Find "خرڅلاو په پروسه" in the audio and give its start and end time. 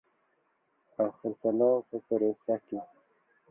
1.17-2.55